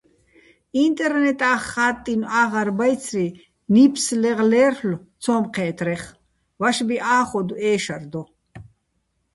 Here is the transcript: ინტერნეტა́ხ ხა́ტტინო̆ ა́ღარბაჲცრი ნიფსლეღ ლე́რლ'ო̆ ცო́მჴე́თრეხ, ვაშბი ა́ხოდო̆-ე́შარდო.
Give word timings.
ინტერნეტა́ხ 0.83 1.61
ხა́ტტინო̆ 1.71 2.29
ა́ღარბაჲცრი 2.41 3.27
ნიფსლეღ 3.73 4.37
ლე́რლ'ო̆ 4.51 5.03
ცო́მჴე́თრეხ, 5.23 6.03
ვაშბი 6.59 6.97
ა́ხოდო̆-ე́შარდო. 7.17 8.21